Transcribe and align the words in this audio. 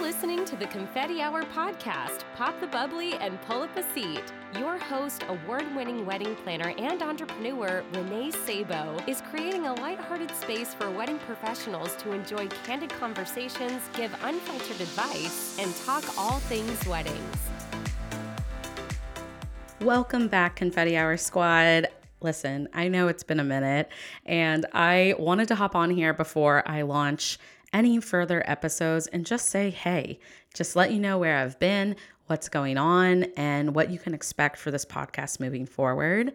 listening 0.00 0.44
to 0.44 0.54
the 0.54 0.66
Confetti 0.68 1.20
Hour 1.20 1.42
podcast. 1.42 2.22
Pop 2.36 2.60
the 2.60 2.68
bubbly 2.68 3.14
and 3.14 3.40
pull 3.42 3.62
up 3.62 3.76
a 3.76 3.82
seat. 3.92 4.22
Your 4.56 4.78
host, 4.78 5.24
award 5.28 5.64
winning 5.74 6.06
wedding 6.06 6.36
planner 6.36 6.72
and 6.78 7.02
entrepreneur 7.02 7.82
Renee 7.92 8.30
Sabo, 8.30 8.96
is 9.08 9.20
creating 9.22 9.66
a 9.66 9.74
lighthearted 9.74 10.30
space 10.36 10.72
for 10.72 10.88
wedding 10.88 11.18
professionals 11.26 11.96
to 11.96 12.12
enjoy 12.12 12.46
candid 12.64 12.90
conversations, 12.90 13.82
give 13.92 14.16
unfiltered 14.22 14.80
advice, 14.80 15.58
and 15.58 15.74
talk 15.84 16.04
all 16.16 16.38
things 16.40 16.86
weddings. 16.86 17.36
Welcome 19.80 20.28
back, 20.28 20.54
Confetti 20.54 20.96
Hour 20.96 21.16
Squad. 21.16 21.88
Listen, 22.20 22.68
I 22.72 22.86
know 22.86 23.08
it's 23.08 23.24
been 23.24 23.40
a 23.40 23.44
minute, 23.44 23.88
and 24.24 24.64
I 24.72 25.16
wanted 25.18 25.48
to 25.48 25.56
hop 25.56 25.74
on 25.74 25.90
here 25.90 26.14
before 26.14 26.62
I 26.68 26.82
launch 26.82 27.38
any 27.72 28.00
further 28.00 28.42
episodes 28.46 29.06
and 29.08 29.26
just 29.26 29.48
say, 29.48 29.70
hey, 29.70 30.18
just 30.54 30.76
let 30.76 30.92
you 30.92 30.98
know 30.98 31.18
where 31.18 31.36
I've 31.36 31.58
been, 31.58 31.96
what's 32.26 32.48
going 32.48 32.78
on, 32.78 33.24
and 33.36 33.74
what 33.74 33.90
you 33.90 33.98
can 33.98 34.14
expect 34.14 34.56
for 34.56 34.70
this 34.70 34.84
podcast 34.84 35.40
moving 35.40 35.66
forward. 35.66 36.34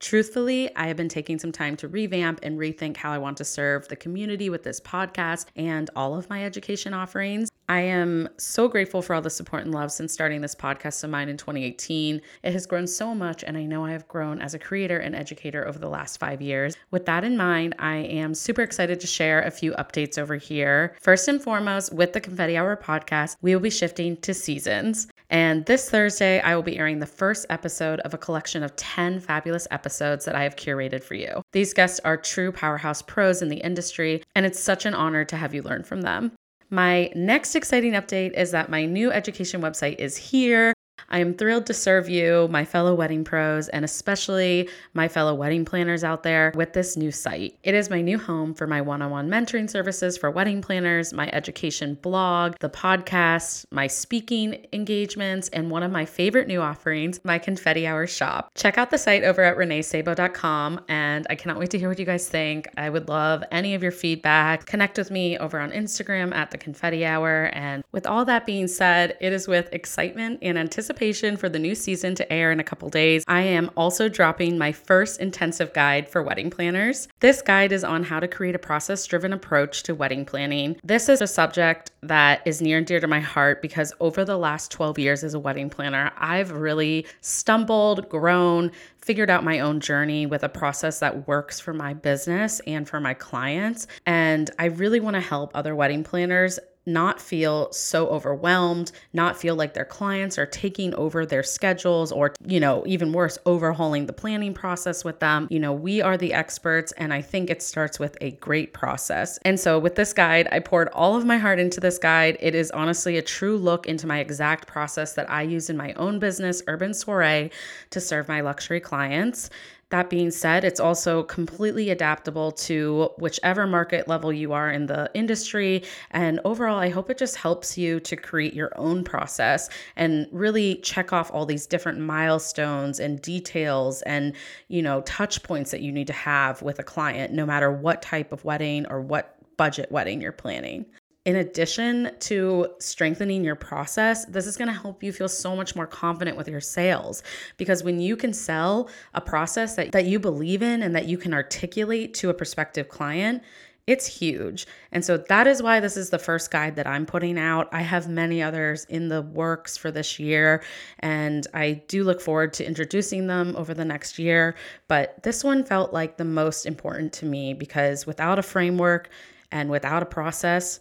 Truthfully, 0.00 0.74
I 0.74 0.88
have 0.88 0.96
been 0.96 1.08
taking 1.08 1.38
some 1.38 1.52
time 1.52 1.76
to 1.76 1.86
revamp 1.86 2.40
and 2.42 2.58
rethink 2.58 2.96
how 2.96 3.12
I 3.12 3.18
want 3.18 3.36
to 3.36 3.44
serve 3.44 3.86
the 3.86 3.94
community 3.94 4.50
with 4.50 4.64
this 4.64 4.80
podcast 4.80 5.46
and 5.54 5.88
all 5.94 6.16
of 6.16 6.28
my 6.28 6.44
education 6.44 6.92
offerings. 6.92 7.51
I 7.72 7.80
am 7.80 8.28
so 8.36 8.68
grateful 8.68 9.00
for 9.00 9.14
all 9.14 9.22
the 9.22 9.30
support 9.30 9.62
and 9.62 9.72
love 9.72 9.90
since 9.90 10.12
starting 10.12 10.42
this 10.42 10.54
podcast 10.54 11.02
of 11.04 11.08
mine 11.08 11.30
in 11.30 11.38
2018. 11.38 12.20
It 12.42 12.52
has 12.52 12.66
grown 12.66 12.86
so 12.86 13.14
much, 13.14 13.42
and 13.42 13.56
I 13.56 13.64
know 13.64 13.86
I 13.86 13.92
have 13.92 14.06
grown 14.08 14.42
as 14.42 14.52
a 14.52 14.58
creator 14.58 14.98
and 14.98 15.16
educator 15.16 15.66
over 15.66 15.78
the 15.78 15.88
last 15.88 16.18
five 16.18 16.42
years. 16.42 16.76
With 16.90 17.06
that 17.06 17.24
in 17.24 17.34
mind, 17.34 17.74
I 17.78 17.96
am 17.96 18.34
super 18.34 18.60
excited 18.60 19.00
to 19.00 19.06
share 19.06 19.40
a 19.40 19.50
few 19.50 19.72
updates 19.72 20.18
over 20.18 20.36
here. 20.36 20.94
First 21.00 21.28
and 21.28 21.40
foremost, 21.40 21.94
with 21.94 22.12
the 22.12 22.20
Confetti 22.20 22.58
Hour 22.58 22.76
podcast, 22.76 23.36
we 23.40 23.54
will 23.54 23.62
be 23.62 23.70
shifting 23.70 24.18
to 24.18 24.34
seasons. 24.34 25.08
And 25.30 25.64
this 25.64 25.88
Thursday, 25.88 26.40
I 26.40 26.54
will 26.54 26.62
be 26.62 26.76
airing 26.76 26.98
the 26.98 27.06
first 27.06 27.46
episode 27.48 28.00
of 28.00 28.12
a 28.12 28.18
collection 28.18 28.62
of 28.62 28.76
10 28.76 29.18
fabulous 29.18 29.66
episodes 29.70 30.26
that 30.26 30.34
I 30.34 30.42
have 30.42 30.56
curated 30.56 31.02
for 31.02 31.14
you. 31.14 31.40
These 31.52 31.72
guests 31.72 32.00
are 32.04 32.18
true 32.18 32.52
powerhouse 32.52 33.00
pros 33.00 33.40
in 33.40 33.48
the 33.48 33.64
industry, 33.64 34.22
and 34.34 34.44
it's 34.44 34.60
such 34.60 34.84
an 34.84 34.92
honor 34.92 35.24
to 35.24 35.36
have 35.38 35.54
you 35.54 35.62
learn 35.62 35.84
from 35.84 36.02
them. 36.02 36.32
My 36.72 37.10
next 37.14 37.54
exciting 37.54 37.92
update 37.92 38.32
is 38.32 38.50
that 38.52 38.70
my 38.70 38.86
new 38.86 39.12
education 39.12 39.60
website 39.60 39.98
is 39.98 40.16
here. 40.16 40.72
I 41.12 41.18
am 41.18 41.34
thrilled 41.34 41.66
to 41.66 41.74
serve 41.74 42.08
you, 42.08 42.48
my 42.50 42.64
fellow 42.64 42.94
wedding 42.94 43.22
pros, 43.22 43.68
and 43.68 43.84
especially 43.84 44.70
my 44.94 45.08
fellow 45.08 45.34
wedding 45.34 45.66
planners 45.66 46.02
out 46.02 46.22
there 46.22 46.54
with 46.54 46.72
this 46.72 46.96
new 46.96 47.12
site. 47.12 47.58
It 47.62 47.74
is 47.74 47.90
my 47.90 48.00
new 48.00 48.18
home 48.18 48.54
for 48.54 48.66
my 48.66 48.80
one 48.80 49.02
on 49.02 49.10
one 49.10 49.28
mentoring 49.28 49.68
services 49.68 50.16
for 50.16 50.30
wedding 50.30 50.62
planners, 50.62 51.12
my 51.12 51.28
education 51.34 51.98
blog, 52.00 52.54
the 52.60 52.70
podcast, 52.70 53.66
my 53.70 53.88
speaking 53.88 54.66
engagements, 54.72 55.50
and 55.50 55.70
one 55.70 55.82
of 55.82 55.92
my 55.92 56.06
favorite 56.06 56.48
new 56.48 56.62
offerings, 56.62 57.20
my 57.24 57.38
confetti 57.38 57.86
hour 57.86 58.06
shop. 58.06 58.50
Check 58.54 58.78
out 58.78 58.90
the 58.90 58.96
site 58.96 59.22
over 59.22 59.42
at 59.42 59.58
reneesabo.com, 59.58 60.80
and 60.88 61.26
I 61.28 61.34
cannot 61.34 61.58
wait 61.58 61.70
to 61.72 61.78
hear 61.78 61.90
what 61.90 61.98
you 61.98 62.06
guys 62.06 62.26
think. 62.26 62.68
I 62.78 62.88
would 62.88 63.10
love 63.10 63.44
any 63.52 63.74
of 63.74 63.82
your 63.82 63.92
feedback. 63.92 64.64
Connect 64.64 64.96
with 64.96 65.10
me 65.10 65.36
over 65.36 65.60
on 65.60 65.72
Instagram 65.72 66.34
at 66.34 66.52
the 66.52 66.56
confetti 66.56 67.04
hour. 67.04 67.50
And 67.52 67.84
with 67.92 68.06
all 68.06 68.24
that 68.24 68.46
being 68.46 68.66
said, 68.66 69.18
it 69.20 69.34
is 69.34 69.46
with 69.46 69.68
excitement 69.74 70.38
and 70.40 70.56
anticipation 70.56 71.01
for 71.02 71.48
the 71.48 71.58
new 71.58 71.74
season 71.74 72.14
to 72.14 72.32
air 72.32 72.52
in 72.52 72.60
a 72.60 72.64
couple 72.64 72.88
days, 72.88 73.24
I 73.26 73.40
am 73.40 73.72
also 73.76 74.08
dropping 74.08 74.56
my 74.56 74.70
first 74.70 75.18
intensive 75.18 75.72
guide 75.72 76.08
for 76.08 76.22
wedding 76.22 76.48
planners. 76.48 77.08
This 77.18 77.42
guide 77.42 77.72
is 77.72 77.82
on 77.82 78.04
how 78.04 78.20
to 78.20 78.28
create 78.28 78.54
a 78.54 78.60
process 78.60 79.04
driven 79.04 79.32
approach 79.32 79.82
to 79.82 79.96
wedding 79.96 80.24
planning. 80.24 80.76
This 80.84 81.08
is 81.08 81.20
a 81.20 81.26
subject 81.26 81.90
that 82.02 82.40
is 82.44 82.62
near 82.62 82.78
and 82.78 82.86
dear 82.86 83.00
to 83.00 83.08
my 83.08 83.18
heart 83.18 83.62
because 83.62 83.92
over 83.98 84.24
the 84.24 84.36
last 84.36 84.70
12 84.70 85.00
years 85.00 85.24
as 85.24 85.34
a 85.34 85.40
wedding 85.40 85.68
planner, 85.68 86.12
I've 86.18 86.52
really 86.52 87.04
stumbled, 87.20 88.08
grown, 88.08 88.70
figured 88.98 89.28
out 89.28 89.42
my 89.42 89.58
own 89.58 89.80
journey 89.80 90.26
with 90.26 90.44
a 90.44 90.48
process 90.48 91.00
that 91.00 91.26
works 91.26 91.58
for 91.58 91.74
my 91.74 91.94
business 91.94 92.60
and 92.60 92.88
for 92.88 93.00
my 93.00 93.14
clients. 93.14 93.88
And 94.06 94.48
I 94.60 94.66
really 94.66 95.00
want 95.00 95.14
to 95.14 95.20
help 95.20 95.50
other 95.54 95.74
wedding 95.74 96.04
planners 96.04 96.60
not 96.86 97.20
feel 97.20 97.72
so 97.72 98.08
overwhelmed, 98.08 98.92
not 99.12 99.36
feel 99.36 99.54
like 99.54 99.74
their 99.74 99.84
clients 99.84 100.38
are 100.38 100.46
taking 100.46 100.94
over 100.94 101.24
their 101.24 101.42
schedules 101.42 102.10
or, 102.10 102.34
you 102.46 102.58
know, 102.58 102.82
even 102.86 103.12
worse, 103.12 103.38
overhauling 103.46 104.06
the 104.06 104.12
planning 104.12 104.52
process 104.52 105.04
with 105.04 105.20
them. 105.20 105.46
You 105.50 105.60
know, 105.60 105.72
we 105.72 106.02
are 106.02 106.16
the 106.16 106.32
experts, 106.32 106.92
and 106.92 107.12
I 107.12 107.22
think 107.22 107.50
it 107.50 107.62
starts 107.62 107.98
with 107.98 108.16
a 108.20 108.32
great 108.32 108.72
process. 108.72 109.38
And 109.44 109.58
so, 109.58 109.78
with 109.78 109.94
this 109.94 110.12
guide, 110.12 110.48
I 110.50 110.58
poured 110.58 110.88
all 110.88 111.16
of 111.16 111.24
my 111.24 111.38
heart 111.38 111.58
into 111.58 111.80
this 111.80 111.98
guide. 111.98 112.36
It 112.40 112.54
is 112.54 112.70
honestly 112.72 113.16
a 113.16 113.22
true 113.22 113.56
look 113.56 113.86
into 113.86 114.06
my 114.06 114.18
exact 114.18 114.66
process 114.66 115.14
that 115.14 115.30
I 115.30 115.42
use 115.42 115.70
in 115.70 115.76
my 115.76 115.92
own 115.94 116.18
business, 116.18 116.62
Urban 116.66 116.94
Soiree, 116.94 117.50
to 117.90 118.00
serve 118.00 118.28
my 118.28 118.40
luxury 118.40 118.80
clients. 118.80 119.50
That 119.92 120.08
being 120.08 120.30
said, 120.30 120.64
it's 120.64 120.80
also 120.80 121.22
completely 121.24 121.90
adaptable 121.90 122.50
to 122.52 123.10
whichever 123.18 123.66
market 123.66 124.08
level 124.08 124.32
you 124.32 124.54
are 124.54 124.70
in 124.70 124.86
the 124.86 125.10
industry. 125.12 125.82
And 126.12 126.40
overall, 126.46 126.78
I 126.78 126.88
hope 126.88 127.10
it 127.10 127.18
just 127.18 127.36
helps 127.36 127.76
you 127.76 128.00
to 128.00 128.16
create 128.16 128.54
your 128.54 128.72
own 128.76 129.04
process 129.04 129.68
and 129.94 130.28
really 130.32 130.76
check 130.76 131.12
off 131.12 131.30
all 131.30 131.44
these 131.44 131.66
different 131.66 132.00
milestones 132.00 133.00
and 133.00 133.20
details 133.20 134.00
and, 134.02 134.32
you 134.68 134.80
know, 134.80 135.02
touch 135.02 135.42
points 135.42 135.70
that 135.72 135.82
you 135.82 135.92
need 135.92 136.06
to 136.06 136.14
have 136.14 136.62
with 136.62 136.78
a 136.78 136.82
client, 136.82 137.34
no 137.34 137.44
matter 137.44 137.70
what 137.70 138.00
type 138.00 138.32
of 138.32 138.46
wedding 138.46 138.86
or 138.86 139.02
what 139.02 139.36
budget 139.58 139.92
wedding 139.92 140.22
you're 140.22 140.32
planning 140.32 140.86
in 141.24 141.36
addition 141.36 142.10
to 142.18 142.66
strengthening 142.80 143.44
your 143.44 143.54
process, 143.54 144.24
this 144.26 144.46
is 144.46 144.56
going 144.56 144.66
to 144.66 144.74
help 144.74 145.02
you 145.04 145.12
feel 145.12 145.28
so 145.28 145.54
much 145.54 145.76
more 145.76 145.86
confident 145.86 146.36
with 146.36 146.48
your 146.48 146.60
sales 146.60 147.22
because 147.56 147.84
when 147.84 148.00
you 148.00 148.16
can 148.16 148.32
sell 148.32 148.88
a 149.14 149.20
process 149.20 149.76
that, 149.76 149.92
that 149.92 150.06
you 150.06 150.18
believe 150.18 150.62
in 150.62 150.82
and 150.82 150.96
that 150.96 151.06
you 151.06 151.16
can 151.16 151.32
articulate 151.32 152.12
to 152.14 152.30
a 152.30 152.34
prospective 152.34 152.88
client, 152.88 153.40
it's 153.86 154.06
huge. 154.06 154.66
And 154.90 155.04
so 155.04 155.16
that 155.16 155.46
is 155.46 155.62
why 155.62 155.80
this 155.80 155.96
is 155.96 156.10
the 156.10 156.18
first 156.18 156.50
guide 156.50 156.76
that 156.76 156.86
I'm 156.86 157.06
putting 157.06 157.38
out. 157.38 157.68
I 157.72 157.82
have 157.82 158.08
many 158.08 158.42
others 158.42 158.84
in 158.84 159.08
the 159.08 159.22
works 159.22 159.76
for 159.76 159.90
this 159.90 160.20
year, 160.20 160.62
and 161.00 161.46
I 161.52 161.82
do 161.88 162.04
look 162.04 162.20
forward 162.20 162.52
to 162.54 162.66
introducing 162.66 163.26
them 163.26 163.54
over 163.56 163.74
the 163.74 163.84
next 163.84 164.20
year. 164.20 164.54
But 164.86 165.22
this 165.24 165.42
one 165.42 165.64
felt 165.64 165.92
like 165.92 166.16
the 166.16 166.24
most 166.24 166.64
important 166.64 167.12
to 167.14 167.26
me 167.26 167.54
because 167.54 168.06
without 168.06 168.38
a 168.38 168.42
framework 168.42 169.08
and 169.50 169.68
without 169.68 170.02
a 170.02 170.06
process, 170.06 170.78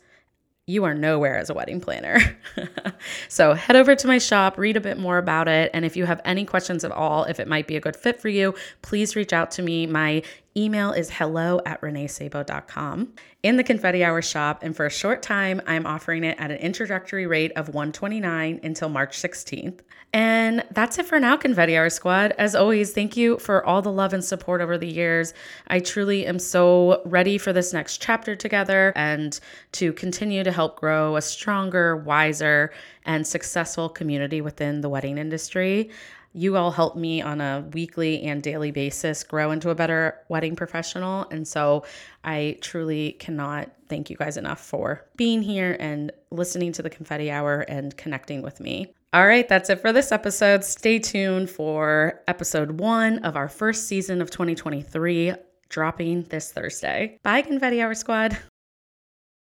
you 0.67 0.83
are 0.83 0.93
nowhere 0.93 1.37
as 1.37 1.49
a 1.49 1.53
wedding 1.53 1.81
planner. 1.81 2.37
so 3.27 3.53
head 3.53 3.75
over 3.75 3.95
to 3.95 4.07
my 4.07 4.17
shop, 4.17 4.57
read 4.57 4.77
a 4.77 4.81
bit 4.81 4.97
more 4.97 5.17
about 5.17 5.47
it. 5.47 5.71
And 5.73 5.85
if 5.85 5.95
you 5.95 6.05
have 6.05 6.21
any 6.25 6.45
questions 6.45 6.83
at 6.83 6.91
all, 6.91 7.23
if 7.25 7.39
it 7.39 7.47
might 7.47 7.67
be 7.67 7.75
a 7.75 7.81
good 7.81 7.95
fit 7.95 8.19
for 8.19 8.29
you, 8.29 8.53
please 8.81 9.15
reach 9.15 9.33
out 9.33 9.51
to 9.51 9.61
me. 9.61 9.87
My 9.87 10.23
email 10.55 10.91
is 10.91 11.09
hello 11.09 11.61
at 11.65 11.81
reneesabo.com. 11.81 13.13
In 13.43 13.57
the 13.57 13.63
Confetti 13.63 14.03
Hour 14.03 14.21
shop, 14.21 14.63
and 14.63 14.75
for 14.75 14.85
a 14.85 14.89
short 14.89 15.21
time, 15.21 15.61
I'm 15.65 15.85
offering 15.85 16.23
it 16.23 16.37
at 16.39 16.51
an 16.51 16.57
introductory 16.57 17.25
rate 17.25 17.51
of 17.55 17.69
129 17.69 18.59
until 18.63 18.89
March 18.89 19.17
16th. 19.17 19.79
And 20.13 20.65
that's 20.71 20.99
it 20.99 21.05
for 21.05 21.21
now, 21.21 21.37
Confetti 21.37 21.77
Hour 21.77 21.89
Squad. 21.89 22.33
As 22.37 22.53
always, 22.53 22.91
thank 22.91 23.15
you 23.15 23.37
for 23.37 23.65
all 23.65 23.81
the 23.81 23.91
love 23.91 24.11
and 24.11 24.23
support 24.23 24.59
over 24.59 24.77
the 24.77 24.87
years. 24.87 25.33
I 25.67 25.79
truly 25.79 26.25
am 26.25 26.37
so 26.37 27.01
ready 27.05 27.37
for 27.37 27.53
this 27.53 27.71
next 27.71 28.01
chapter 28.01 28.35
together 28.35 28.91
and 28.97 29.39
to 29.73 29.93
continue 29.93 30.43
to 30.43 30.51
help 30.51 30.77
grow 30.77 31.15
a 31.15 31.21
stronger, 31.21 31.95
wiser, 31.95 32.73
and 33.05 33.25
successful 33.25 33.89
community 33.89 34.41
within 34.41 34.81
the 34.81 34.89
wedding 34.89 35.17
industry. 35.17 35.89
You 36.33 36.55
all 36.55 36.71
help 36.71 36.95
me 36.95 37.21
on 37.21 37.41
a 37.41 37.67
weekly 37.73 38.23
and 38.23 38.41
daily 38.41 38.71
basis 38.71 39.23
grow 39.23 39.51
into 39.51 39.69
a 39.69 39.75
better 39.75 40.17
wedding 40.29 40.55
professional. 40.55 41.27
And 41.29 41.45
so 41.45 41.83
I 42.23 42.57
truly 42.61 43.13
cannot 43.13 43.69
thank 43.89 44.09
you 44.09 44.15
guys 44.15 44.37
enough 44.37 44.61
for 44.61 45.05
being 45.17 45.41
here 45.41 45.75
and 45.79 46.11
listening 46.31 46.71
to 46.73 46.81
the 46.81 46.89
confetti 46.89 47.29
hour 47.29 47.61
and 47.61 47.95
connecting 47.97 48.41
with 48.41 48.61
me. 48.61 48.93
All 49.13 49.27
right, 49.27 49.47
that's 49.47 49.69
it 49.69 49.81
for 49.81 49.91
this 49.91 50.13
episode. 50.13 50.63
Stay 50.63 50.99
tuned 50.99 51.49
for 51.49 52.21
episode 52.29 52.79
one 52.79 53.19
of 53.19 53.35
our 53.35 53.49
first 53.49 53.87
season 53.87 54.21
of 54.21 54.31
2023 54.31 55.33
dropping 55.67 56.23
this 56.23 56.51
Thursday. 56.51 57.17
Bye, 57.23 57.41
Confetti 57.41 57.81
Hour 57.81 57.93
Squad. 57.93 58.37